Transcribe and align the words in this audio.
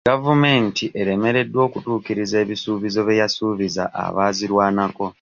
Gavumenti 0.09 0.85
eremereddwa 1.01 1.59
okutuukiriza 1.67 2.35
ebisuubizo 2.43 2.99
bye 3.07 3.19
yasuubiza 3.21 3.83
abaazirwanako. 4.05 5.05